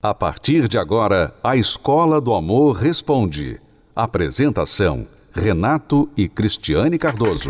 [0.00, 3.60] A partir de agora, a Escola do Amor Responde.
[3.96, 7.48] Apresentação: Renato e Cristiane Cardoso.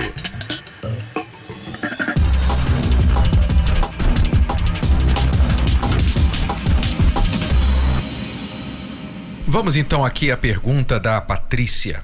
[9.46, 12.03] Vamos então aqui à pergunta da Patrícia.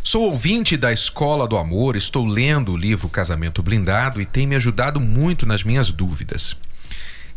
[0.00, 4.54] Sou ouvinte da Escola do Amor, estou lendo o livro Casamento Blindado e tem me
[4.54, 6.56] ajudado muito nas minhas dúvidas.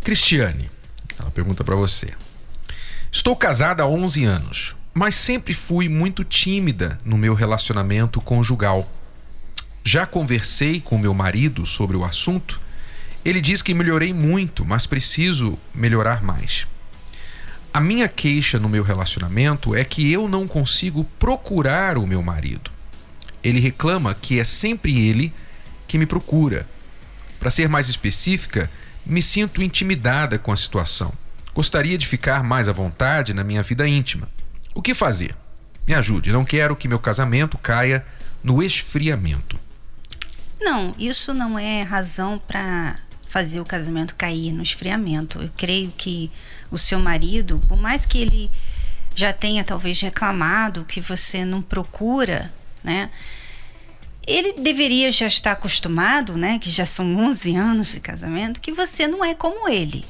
[0.06, 0.70] Cristiane,
[1.20, 2.14] ela pergunta para você.
[3.12, 8.90] Estou casada há 11 anos, mas sempre fui muito tímida no meu relacionamento conjugal.
[9.84, 12.60] Já conversei com meu marido sobre o assunto.
[13.24, 16.68] Ele diz que melhorei muito, mas preciso melhorar mais.
[17.74, 22.72] A minha queixa no meu relacionamento é que eu não consigo procurar o meu marido.
[23.44, 25.34] Ele reclama que é sempre ele
[25.88, 26.68] que me procura.
[27.38, 28.72] Para ser mais específica,
[29.06, 31.14] me sinto intimidada com a situação.
[31.54, 34.28] Gostaria de ficar mais à vontade na minha vida íntima.
[34.74, 35.36] O que fazer?
[35.88, 38.06] Me ajude, não quero que meu casamento caia
[38.44, 39.58] no esfriamento.
[40.60, 42.98] Não, isso não é razão para
[43.28, 45.42] fazer o casamento cair no esfriamento.
[45.42, 46.32] Eu creio que
[46.72, 48.50] o seu marido, por mais que ele
[49.16, 52.52] já tenha talvez reclamado que você não procura,
[52.84, 53.10] né?
[54.26, 59.08] Ele deveria já estar acostumado, né, que já são 11 anos de casamento, que você
[59.08, 60.04] não é como ele,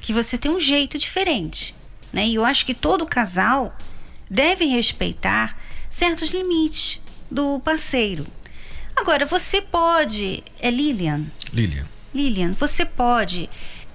[0.00, 1.74] que você tem um jeito diferente,
[2.12, 2.26] né?
[2.26, 3.76] E eu acho que todo casal
[4.30, 5.56] deve respeitar
[5.88, 7.00] certos limites
[7.30, 8.24] do parceiro.
[8.94, 11.24] Agora, você pode, é Lilian?
[11.52, 11.86] Lilian.
[12.14, 13.50] Lilian, você pode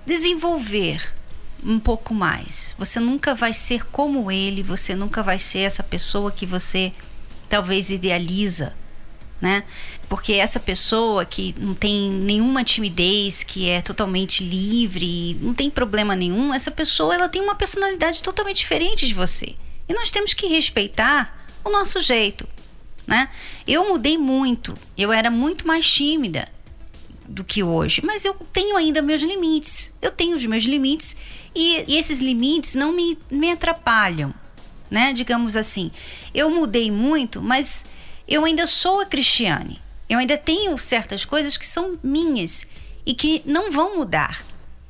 [0.05, 1.13] desenvolver
[1.63, 2.75] um pouco mais.
[2.77, 6.91] Você nunca vai ser como ele, você nunca vai ser essa pessoa que você
[7.49, 8.75] talvez idealiza
[9.41, 9.63] né?
[10.07, 16.15] Porque essa pessoa que não tem nenhuma timidez, que é totalmente livre, não tem problema
[16.15, 19.55] nenhum, essa pessoa ela tem uma personalidade totalmente diferente de você.
[19.89, 22.47] E nós temos que respeitar o nosso jeito,
[23.07, 23.29] né?
[23.67, 26.47] Eu mudei muito, eu era muito mais tímida
[27.27, 29.93] do que hoje, mas eu tenho ainda meus limites.
[30.01, 31.15] Eu tenho os meus limites
[31.55, 34.33] e, e esses limites não me, me atrapalham,
[34.89, 35.13] né?
[35.13, 35.91] Digamos assim.
[36.33, 37.85] Eu mudei muito, mas
[38.31, 39.81] eu ainda sou a Cristiane.
[40.09, 42.65] Eu ainda tenho certas coisas que são minhas
[43.05, 44.43] e que não vão mudar.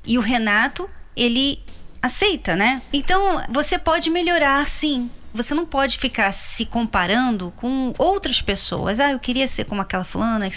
[0.05, 1.59] E o Renato, ele
[2.01, 2.81] aceita, né?
[2.93, 5.09] Então, você pode melhorar, sim.
[5.33, 8.99] Você não pode ficar se comparando com outras pessoas.
[8.99, 10.49] Ah, eu queria ser como aquela fulana.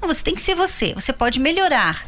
[0.00, 0.94] Não, você tem que ser você.
[0.94, 2.06] Você pode melhorar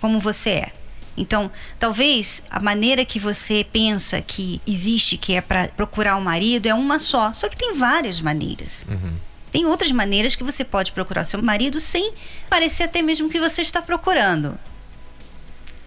[0.00, 0.72] como você é.
[1.16, 6.66] Então, talvez a maneira que você pensa que existe, que é para procurar um marido,
[6.66, 7.32] é uma só.
[7.32, 8.84] Só que tem várias maneiras.
[8.88, 9.16] Uhum.
[9.50, 12.12] Tem outras maneiras que você pode procurar seu marido sem
[12.48, 14.58] parecer até mesmo que você está procurando.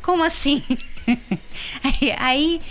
[0.02, 0.64] Como assim?
[1.84, 2.62] aí, aí,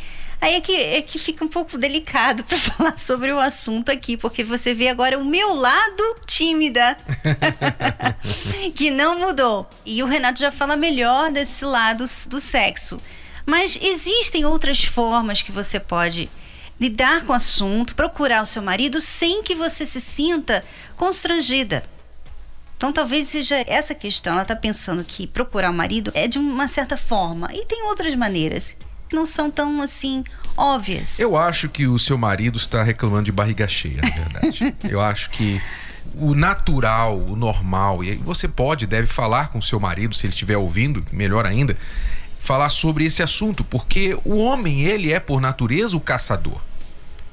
[0.41, 4.17] aí é, que, é que fica um pouco delicado para falar sobre o assunto aqui,
[4.17, 6.97] porque você vê agora o meu lado tímida,
[8.75, 9.69] que não mudou.
[9.85, 13.01] E o Renato já fala melhor desse lado do sexo.
[13.47, 16.29] Mas existem outras formas que você pode
[16.81, 20.65] lidar com o assunto, procurar o seu marido sem que você se sinta
[20.97, 21.85] constrangida.
[22.77, 24.35] Então talvez seja essa questão.
[24.35, 28.15] Ela está pensando que procurar o marido é de uma certa forma e tem outras
[28.15, 28.77] maneiras
[29.09, 30.23] que não são tão assim
[30.57, 31.19] óbvias.
[31.19, 34.77] Eu acho que o seu marido está reclamando de barriga cheia, na verdade.
[34.89, 35.61] Eu acho que
[36.15, 40.33] o natural, o normal, e você pode, deve falar com o seu marido, se ele
[40.33, 41.77] estiver ouvindo, melhor ainda,
[42.39, 46.61] falar sobre esse assunto, porque o homem, ele é por natureza o caçador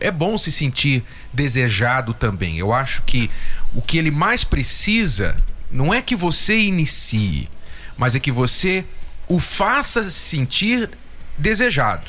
[0.05, 2.57] é bom se sentir desejado também.
[2.57, 3.29] Eu acho que
[3.73, 5.35] o que ele mais precisa
[5.71, 7.49] não é que você inicie,
[7.97, 8.85] mas é que você
[9.27, 10.91] o faça sentir
[11.37, 12.07] desejado.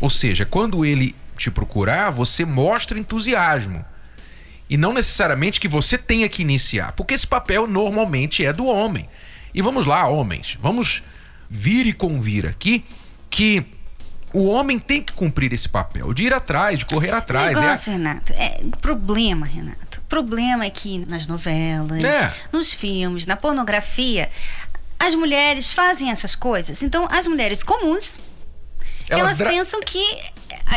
[0.00, 3.84] Ou seja, quando ele te procurar, você mostra entusiasmo.
[4.68, 9.08] E não necessariamente que você tenha que iniciar, porque esse papel normalmente é do homem.
[9.54, 11.02] E vamos lá, homens, vamos
[11.48, 12.84] vir e convir aqui
[13.28, 13.64] que
[14.32, 17.56] o homem tem que cumprir esse papel, de ir atrás, de correr atrás.
[17.56, 17.96] É Negócio, é...
[17.96, 19.98] Renato, é problema, Renato.
[19.98, 22.32] O problema é que nas novelas, é.
[22.52, 24.30] nos filmes, na pornografia,
[24.98, 26.82] as mulheres fazem essas coisas.
[26.82, 28.18] Então, as mulheres comuns,
[29.08, 29.50] elas, elas dra...
[29.50, 30.04] pensam que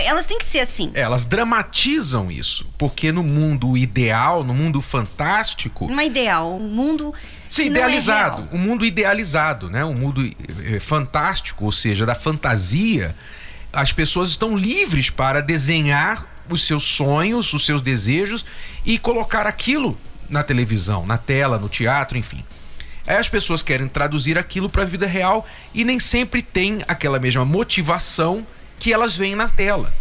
[0.02, 0.92] elas têm que ser assim.
[0.94, 6.60] É, elas dramatizam isso, porque no mundo ideal, no mundo fantástico, não é ideal, o
[6.60, 7.14] mundo
[7.48, 9.86] Sim, é idealizado, é um mundo idealizado, né?
[9.86, 13.16] Um mundo eh, fantástico, ou seja, da fantasia
[13.74, 18.46] as pessoas estão livres para desenhar os seus sonhos, os seus desejos
[18.86, 19.98] e colocar aquilo
[20.30, 22.44] na televisão, na tela, no teatro, enfim.
[23.08, 27.20] Aí as pessoas querem traduzir aquilo para a vida real e nem sempre tem aquela
[27.20, 28.46] mesma motivação
[28.80, 29.92] que elas veem na tela.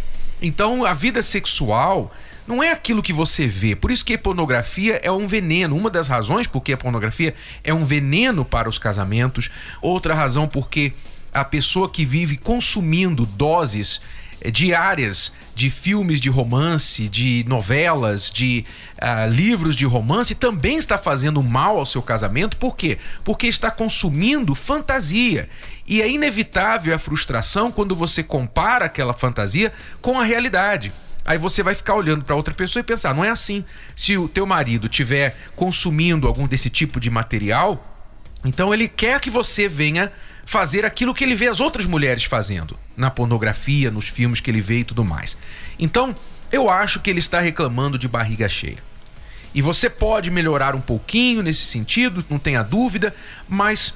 [0.41, 2.13] Então a vida sexual
[2.47, 3.75] não é aquilo que você vê.
[3.75, 5.75] Por isso que a pornografia é um veneno.
[5.75, 7.33] Uma das razões porque a pornografia
[7.63, 9.49] é um veneno para os casamentos.
[9.81, 10.93] Outra razão porque
[11.33, 13.99] a pessoa que vive consumindo doses
[14.39, 18.65] eh, diárias de filmes de romance, de novelas, de
[18.97, 22.57] uh, livros de romance, também está fazendo mal ao seu casamento.
[22.57, 22.97] Por quê?
[23.23, 25.47] Porque está consumindo fantasia.
[25.87, 29.71] E é inevitável a frustração quando você compara aquela fantasia
[30.01, 30.91] com a realidade.
[31.25, 33.63] Aí você vai ficar olhando para outra pessoa e pensar, não é assim.
[33.95, 37.92] Se o teu marido tiver consumindo algum desse tipo de material,
[38.43, 40.11] então ele quer que você venha
[40.45, 44.61] fazer aquilo que ele vê as outras mulheres fazendo, na pornografia, nos filmes que ele
[44.61, 45.37] vê e tudo mais.
[45.79, 46.13] Então,
[46.51, 48.77] eu acho que ele está reclamando de barriga cheia.
[49.55, 53.15] E você pode melhorar um pouquinho nesse sentido, não tenha dúvida,
[53.47, 53.93] mas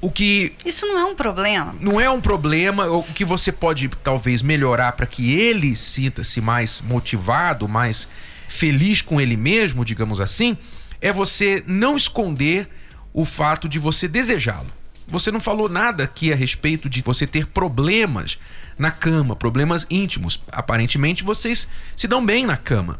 [0.00, 0.54] o que.
[0.64, 1.74] Isso não é um problema.
[1.80, 2.86] Não é um problema.
[2.86, 8.08] O que você pode talvez melhorar para que ele sinta-se mais motivado, mais
[8.46, 10.56] feliz com ele mesmo, digamos assim,
[11.00, 12.68] é você não esconder
[13.12, 14.70] o fato de você desejá-lo.
[15.06, 18.38] Você não falou nada aqui a respeito de você ter problemas
[18.78, 20.40] na cama, problemas íntimos.
[20.52, 21.66] Aparentemente vocês
[21.96, 22.96] se dão bem na cama.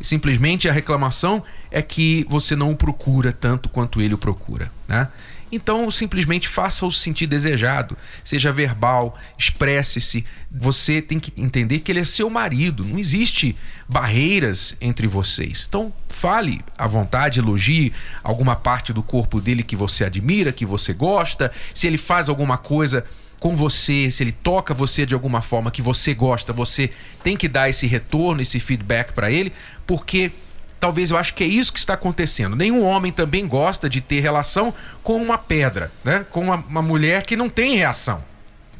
[0.00, 5.08] Simplesmente a reclamação é que você não o procura tanto quanto ele o procura, né?
[5.50, 10.24] Então, simplesmente faça-o sentir desejado, seja verbal, expresse-se.
[10.50, 13.56] Você tem que entender que ele é seu marido, não existe
[13.88, 15.64] barreiras entre vocês.
[15.68, 17.92] Então, fale à vontade, elogie
[18.24, 21.52] alguma parte do corpo dele que você admira, que você gosta.
[21.72, 23.04] Se ele faz alguma coisa
[23.38, 26.90] com você, se ele toca você de alguma forma que você gosta, você
[27.22, 29.52] tem que dar esse retorno, esse feedback para ele,
[29.86, 30.32] porque
[30.80, 32.56] talvez eu acho que é isso que está acontecendo.
[32.56, 34.72] Nenhum homem também gosta de ter relação
[35.02, 36.24] com uma pedra, né?
[36.30, 38.22] Com uma, uma mulher que não tem reação.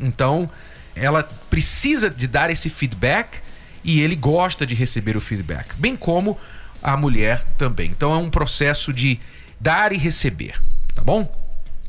[0.01, 0.51] Então,
[0.95, 3.41] ela precisa de dar esse feedback
[3.85, 6.39] e ele gosta de receber o feedback, bem como
[6.83, 7.91] a mulher também.
[7.91, 9.21] Então é um processo de
[9.61, 10.61] dar e receber,
[10.95, 11.46] tá bom?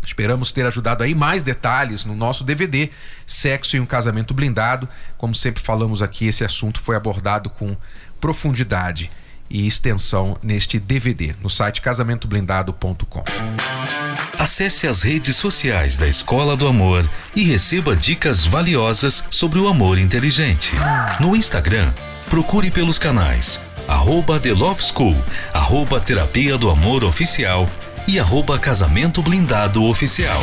[0.07, 2.89] Esperamos ter ajudado aí mais detalhes no nosso DVD
[3.25, 4.88] Sexo e um Casamento Blindado.
[5.18, 7.75] Como sempre falamos aqui, esse assunto foi abordado com
[8.19, 9.12] profundidade
[9.50, 13.24] e extensão neste DVD no site casamentoblindado.com.
[14.39, 19.98] Acesse as redes sociais da Escola do Amor e receba dicas valiosas sobre o amor
[19.98, 20.74] inteligente.
[21.19, 21.92] No Instagram,
[22.30, 25.15] procure pelos canais arroba The Love School,
[25.53, 27.65] arroba Terapia do Amor Oficial
[28.07, 30.42] e arroba Casamento Blindado Oficial.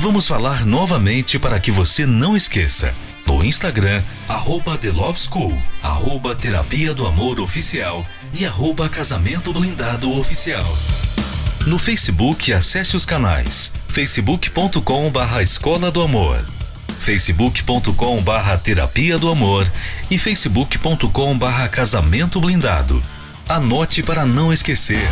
[0.00, 2.92] Vamos falar novamente para que você não esqueça
[3.36, 10.10] no Instagram, arroba The Love School, arroba Terapia do Amor Oficial e arroba Casamento Blindado
[10.16, 10.64] Oficial.
[11.66, 16.38] No Facebook, acesse os canais facebook.com barra Escola do Amor,
[16.98, 19.70] facebook.com barra Terapia do Amor
[20.10, 23.02] e facebook.com barra Casamento Blindado.
[23.48, 25.08] Anote para não esquecer.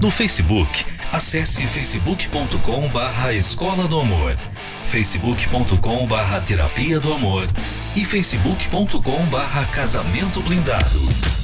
[0.00, 4.36] No Facebook, acesse facebook.com barra Escola do Amor
[4.84, 7.46] facebook.com barra terapia do amor
[7.94, 11.43] e facebook.com barra casamento blindado.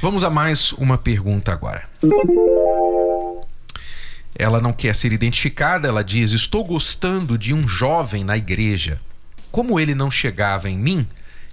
[0.00, 1.88] Vamos a mais uma pergunta agora.
[4.32, 9.00] Ela não quer ser identificada, ela diz: Estou gostando de um jovem na igreja.
[9.50, 11.04] Como ele não chegava em mim,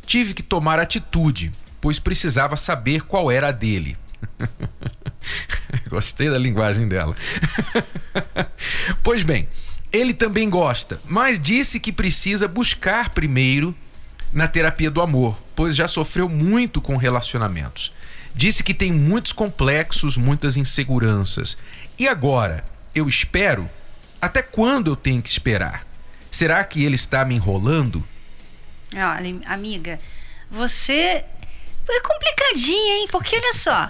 [0.06, 3.98] tive que tomar atitude, pois precisava saber qual era a dele.
[5.90, 7.16] Gostei da linguagem dela.
[9.02, 9.48] pois bem,
[9.92, 13.76] ele também gosta, mas disse que precisa buscar primeiro
[14.32, 17.92] na terapia do amor, pois já sofreu muito com relacionamentos.
[18.36, 21.58] Disse que tem muitos complexos, muitas inseguranças.
[21.98, 22.66] E agora?
[22.94, 23.70] Eu espero?
[24.22, 25.88] Até quando eu tenho que esperar?
[26.30, 28.06] Será que ele está me enrolando?
[28.94, 29.98] Olha, amiga,
[30.52, 31.24] você
[31.90, 33.08] é complicadinha, hein?
[33.10, 33.90] Porque olha só,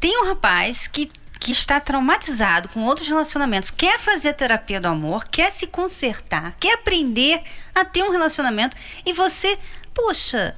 [0.00, 5.24] tem um rapaz que, que está traumatizado com outros relacionamentos, quer fazer terapia do amor,
[5.28, 7.40] quer se consertar, quer aprender
[7.72, 9.56] a ter um relacionamento e você,
[9.94, 10.56] poxa,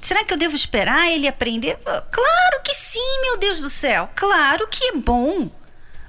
[0.00, 1.76] será que eu devo esperar ele aprender?
[1.84, 4.08] Claro que sim, meu Deus do céu.
[4.14, 5.50] Claro que é bom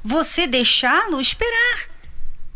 [0.03, 1.87] você deixá-lo esperar.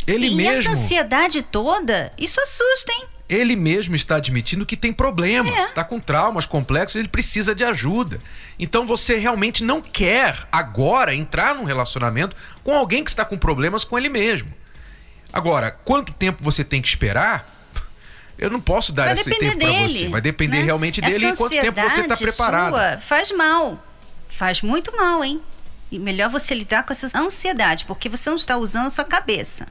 [0.07, 0.59] Ele e mesmo.
[0.59, 3.05] essa ansiedade toda, isso assusta, hein?
[3.27, 5.63] Ele mesmo está admitindo que tem problemas, É.
[5.65, 8.19] está com traumas complexos, ele precisa de ajuda.
[8.57, 13.83] Então você realmente não quer agora entrar num relacionamento com alguém que está com problemas
[13.83, 14.51] com ele mesmo.
[15.31, 17.58] Agora, quanto tempo você tem que esperar?
[18.39, 20.07] Eu não posso dar Vai esse tempo para você.
[20.07, 20.63] Vai depender né?
[20.63, 22.73] realmente dele Essa e quanto tempo você está preparado.
[22.73, 23.85] Sua faz mal.
[24.29, 25.41] Faz muito mal, hein?
[25.91, 29.67] E melhor você lidar com essa ansiedade, porque você não está usando a sua cabeça.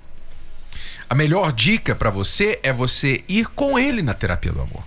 [1.09, 4.85] A melhor dica para você é você ir com ele na terapia do amor.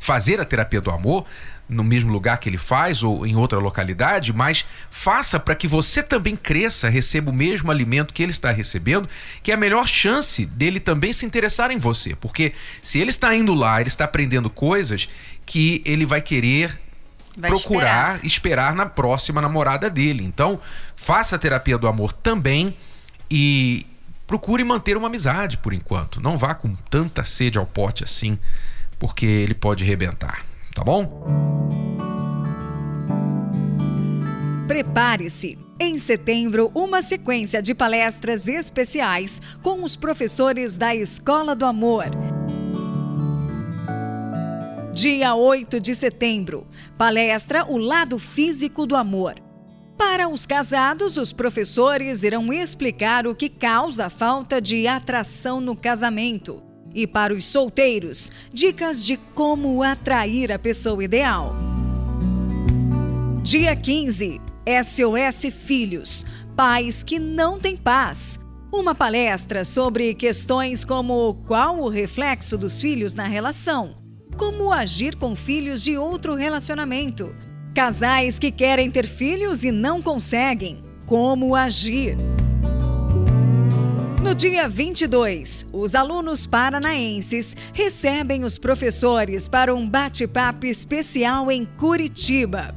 [0.00, 1.26] Fazer a terapia do amor
[1.70, 6.02] no mesmo lugar que ele faz ou em outra localidade, mas faça para que você
[6.02, 9.08] também cresça, receba o mesmo alimento que ele está recebendo,
[9.42, 12.14] que é a melhor chance dele também se interessar em você.
[12.16, 15.08] Porque se ele está indo lá, ele está aprendendo coisas
[15.46, 16.78] que ele vai querer
[17.36, 18.26] Vai procurar esperar.
[18.26, 20.24] esperar na próxima namorada dele.
[20.24, 20.60] Então,
[20.96, 22.74] faça a terapia do amor também
[23.30, 23.86] e
[24.26, 26.20] procure manter uma amizade por enquanto.
[26.20, 28.38] Não vá com tanta sede ao pote assim,
[28.98, 31.06] porque ele pode rebentar, tá bom?
[34.66, 35.58] Prepare-se!
[35.82, 42.04] Em setembro, uma sequência de palestras especiais com os professores da Escola do Amor.
[44.92, 46.66] Dia 8 de setembro,
[46.98, 49.36] palestra O Lado Físico do Amor.
[49.96, 55.74] Para os casados, os professores irão explicar o que causa a falta de atração no
[55.74, 56.62] casamento.
[56.94, 61.54] E para os solteiros, dicas de como atrair a pessoa ideal.
[63.42, 64.40] Dia 15,
[64.84, 68.38] SOS Filhos, pais que não têm paz.
[68.72, 73.96] Uma palestra sobre questões como qual o reflexo dos filhos na relação,
[74.36, 77.34] como agir com filhos de outro relacionamento,
[77.74, 82.16] casais que querem ter filhos e não conseguem, como agir.
[84.22, 92.74] No dia 22, os alunos paranaenses recebem os professores para um bate-papo especial em Curitiba.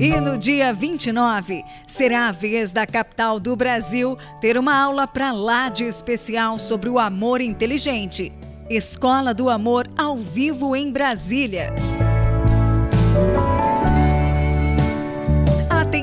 [0.00, 5.32] E no dia 29, será a vez da capital do Brasil ter uma aula para
[5.32, 8.32] lá de especial sobre o amor inteligente.
[8.70, 11.74] Escola do Amor ao vivo em Brasília.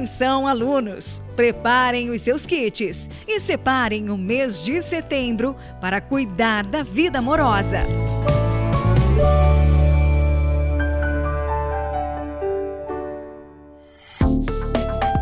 [0.10, 1.22] Atenção, alunos!
[1.36, 7.82] Preparem os seus kits e separem o mês de setembro para cuidar da vida amorosa.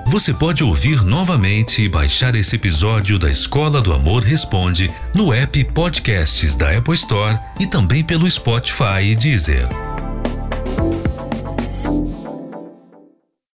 [0.07, 5.63] Você pode ouvir novamente e baixar esse episódio da Escola do Amor Responde no app
[5.65, 9.67] Podcasts da Apple Store e também pelo Spotify e Deezer.